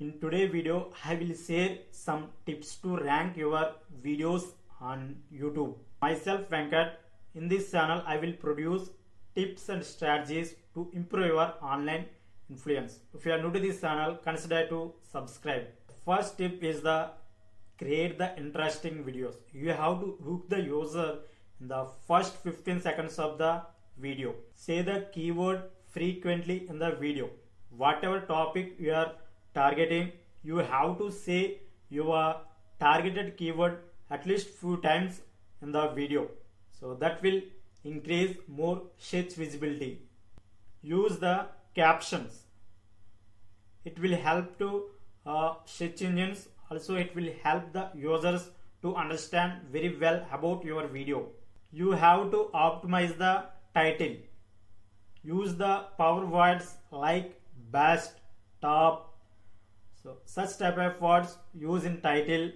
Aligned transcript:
In 0.00 0.18
today's 0.20 0.50
video, 0.50 0.90
I 1.04 1.14
will 1.14 1.36
share 1.36 1.78
some 1.92 2.30
tips 2.44 2.74
to 2.78 2.96
rank 2.96 3.36
your 3.36 3.74
videos 4.04 4.46
on 4.80 5.14
YouTube. 5.32 5.76
Myself 6.02 6.50
Venkat. 6.50 6.94
In 7.36 7.46
this 7.46 7.70
channel, 7.70 8.02
I 8.04 8.16
will 8.16 8.32
produce 8.32 8.90
tips 9.36 9.68
and 9.68 9.84
strategies 9.84 10.56
to 10.74 10.90
improve 10.94 11.26
your 11.26 11.54
online 11.62 12.06
influence. 12.50 12.98
If 13.14 13.24
you 13.24 13.34
are 13.34 13.40
new 13.40 13.52
to 13.52 13.60
this 13.60 13.80
channel, 13.80 14.16
consider 14.16 14.66
to 14.66 14.94
subscribe. 15.12 15.68
First 16.04 16.38
tip 16.38 16.64
is 16.64 16.82
the 16.82 17.10
create 17.78 18.18
the 18.18 18.36
interesting 18.36 19.04
videos. 19.04 19.36
You 19.52 19.68
have 19.68 20.00
to 20.00 20.18
hook 20.24 20.48
the 20.48 20.60
user 20.60 21.18
in 21.60 21.68
the 21.68 21.86
first 22.08 22.34
15 22.38 22.80
seconds 22.80 23.20
of 23.20 23.38
the 23.38 23.62
video. 23.96 24.34
Say 24.54 24.82
the 24.82 25.06
keyword 25.12 25.62
frequently 25.86 26.66
in 26.68 26.80
the 26.80 26.90
video. 26.90 27.30
Whatever 27.70 28.22
topic 28.22 28.74
you 28.80 28.92
are 28.92 29.12
targeting, 29.54 30.12
you 30.42 30.56
have 30.56 30.98
to 30.98 31.10
say 31.10 31.60
your 31.88 32.36
targeted 32.80 33.36
keyword 33.36 33.78
at 34.10 34.26
least 34.26 34.48
few 34.48 34.76
times 34.78 35.20
in 35.62 35.72
the 35.72 35.88
video. 35.88 36.28
So 36.80 36.94
that 36.94 37.22
will 37.22 37.40
increase 37.84 38.36
more 38.48 38.82
search 38.98 39.34
visibility. 39.34 40.02
Use 40.82 41.18
the 41.18 41.46
captions. 41.74 42.42
It 43.84 43.98
will 43.98 44.16
help 44.16 44.58
to 44.58 44.84
uh, 45.26 45.54
search 45.64 46.02
engines. 46.02 46.48
Also, 46.70 46.96
it 46.96 47.14
will 47.14 47.30
help 47.42 47.72
the 47.72 47.90
users 47.94 48.50
to 48.82 48.94
understand 48.96 49.60
very 49.70 49.96
well 49.96 50.26
about 50.32 50.64
your 50.64 50.86
video. 50.86 51.26
You 51.72 51.92
have 51.92 52.30
to 52.30 52.50
optimize 52.54 53.16
the 53.16 53.44
title. 53.74 54.16
Use 55.22 55.54
the 55.54 55.86
power 55.96 56.26
words 56.26 56.74
like 56.90 57.40
best, 57.70 58.20
top. 58.60 59.13
So 60.04 60.18
such 60.26 60.58
type 60.58 60.76
of 60.76 61.00
words 61.00 61.38
use 61.54 61.84
in 61.86 62.02
title 62.02 62.50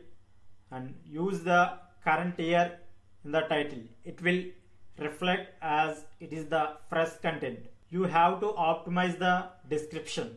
and 0.71 0.95
use 1.03 1.41
the 1.41 1.79
current 2.05 2.39
year 2.39 2.79
in 3.25 3.33
the 3.33 3.41
title. 3.41 3.79
It 4.05 4.21
will 4.21 4.43
reflect 4.99 5.55
as 5.63 6.05
it 6.21 6.35
is 6.35 6.45
the 6.51 6.73
fresh 6.91 7.15
content. 7.23 7.61
You 7.89 8.03
have 8.03 8.41
to 8.41 8.49
optimize 8.49 9.19
the 9.19 9.47
description. 9.71 10.37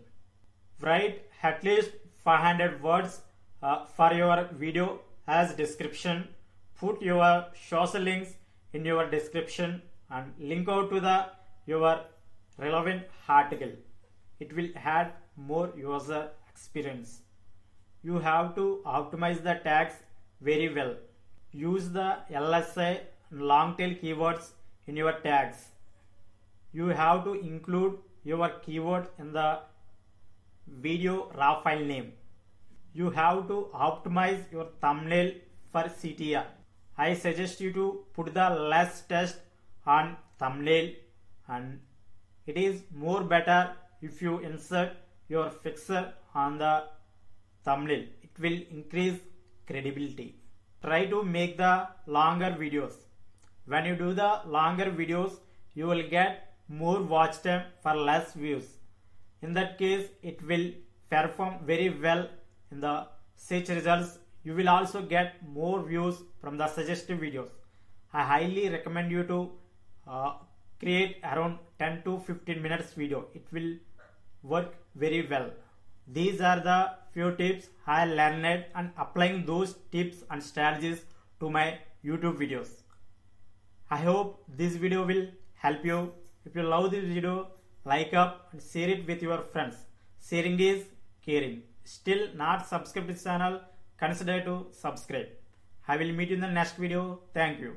Write 0.79 1.23
at 1.43 1.61
least 1.65 1.91
500 2.23 2.81
words 2.81 3.19
uh, 3.61 3.87
for 3.87 4.13
your 4.13 4.47
video 4.53 5.01
as 5.27 5.53
description. 5.53 6.29
Put 6.79 7.01
your 7.01 7.47
social 7.67 8.01
links 8.01 8.35
in 8.71 8.85
your 8.85 9.09
description 9.09 9.81
and 10.09 10.31
link 10.39 10.69
out 10.69 10.89
to 10.91 11.01
the 11.01 11.25
your 11.65 12.05
relevant 12.57 13.03
article. 13.27 13.73
It 14.39 14.55
will 14.55 14.69
add 14.77 15.11
more 15.35 15.73
user 15.75 16.29
experience. 16.51 17.21
You 18.03 18.19
have 18.19 18.55
to 18.55 18.81
optimize 18.85 19.43
the 19.43 19.55
tags 19.63 19.93
very 20.41 20.73
well. 20.73 20.95
Use 21.51 21.89
the 21.89 22.17
LSI 22.31 22.99
long 23.31 23.75
tail 23.77 23.95
keywords 24.03 24.51
in 24.87 24.97
your 24.97 25.13
tags. 25.27 25.57
You 26.73 26.87
have 26.87 27.23
to 27.25 27.33
include 27.33 27.97
your 28.23 28.49
keyword 28.65 29.07
in 29.19 29.33
the 29.33 29.59
video 30.67 31.31
raw 31.37 31.61
file 31.61 31.85
name. 31.85 32.13
You 32.93 33.09
have 33.09 33.47
to 33.47 33.67
optimize 33.73 34.51
your 34.51 34.67
thumbnail 34.81 35.31
for 35.71 35.83
CTR. 35.83 36.45
I 36.97 37.13
suggest 37.13 37.61
you 37.61 37.71
to 37.73 38.03
put 38.13 38.33
the 38.33 38.49
less 38.49 39.01
text 39.01 39.37
on 39.85 40.17
thumbnail 40.39 40.91
and 41.47 41.79
it 42.45 42.57
is 42.57 42.81
more 42.93 43.23
better 43.23 43.71
if 44.01 44.21
you 44.21 44.39
insert 44.39 44.91
your 45.33 45.49
fixer 45.63 46.03
on 46.33 46.57
the 46.57 46.73
thumbnail. 47.65 48.03
It 48.27 48.33
will 48.43 48.59
increase 48.77 49.19
credibility. 49.67 50.35
Try 50.83 51.05
to 51.13 51.23
make 51.23 51.57
the 51.57 51.87
longer 52.17 52.51
videos. 52.59 52.93
When 53.65 53.85
you 53.85 53.95
do 53.95 54.13
the 54.13 54.31
longer 54.45 54.87
videos, 54.99 55.39
you 55.73 55.87
will 55.87 56.03
get 56.09 56.53
more 56.67 57.01
watch 57.01 57.41
time 57.43 57.65
for 57.83 57.95
less 57.95 58.33
views. 58.33 58.67
In 59.41 59.53
that 59.53 59.77
case, 59.77 60.07
it 60.21 60.41
will 60.47 60.67
perform 61.09 61.55
very 61.65 61.89
well 61.89 62.27
in 62.71 62.79
the 62.81 63.07
search 63.35 63.69
results. 63.69 64.17
You 64.43 64.55
will 64.55 64.69
also 64.69 65.01
get 65.01 65.35
more 65.47 65.81
views 65.83 66.15
from 66.41 66.57
the 66.57 66.67
suggested 66.67 67.19
videos. 67.19 67.49
I 68.13 68.23
highly 68.23 68.69
recommend 68.69 69.11
you 69.11 69.23
to 69.31 69.51
uh, 70.07 70.33
create 70.79 71.17
around 71.23 71.59
10 71.79 72.03
to 72.05 72.19
15 72.19 72.61
minutes 72.61 72.93
video. 72.93 73.25
It 73.33 73.45
will 73.51 73.75
work 74.43 74.75
very 74.95 75.25
well. 75.27 75.49
These 76.07 76.41
are 76.41 76.59
the 76.59 76.91
few 77.13 77.35
tips 77.35 77.67
I 77.85 78.05
learned 78.05 78.65
and 78.75 78.91
applying 78.97 79.45
those 79.45 79.75
tips 79.91 80.23
and 80.29 80.41
strategies 80.43 81.03
to 81.39 81.49
my 81.49 81.79
YouTube 82.03 82.37
videos. 82.37 82.69
I 83.89 83.97
hope 83.97 84.43
this 84.47 84.75
video 84.75 85.05
will 85.05 85.27
help 85.55 85.85
you. 85.85 86.13
If 86.45 86.55
you 86.55 86.63
love 86.63 86.91
this 86.91 87.05
video, 87.05 87.49
like 87.85 88.13
up 88.13 88.49
and 88.51 88.61
share 88.61 88.89
it 88.89 89.07
with 89.07 89.21
your 89.21 89.39
friends. 89.39 89.75
Sharing 90.27 90.59
is 90.59 90.85
caring. 91.25 91.63
Still 91.83 92.27
not 92.35 92.67
subscribed 92.67 93.07
to 93.07 93.13
this 93.13 93.23
channel, 93.23 93.61
consider 93.97 94.41
to 94.41 94.67
subscribe. 94.71 95.27
I 95.87 95.97
will 95.97 96.11
meet 96.13 96.29
you 96.29 96.35
in 96.35 96.41
the 96.41 96.47
next 96.47 96.77
video. 96.77 97.19
Thank 97.33 97.59
you. 97.59 97.75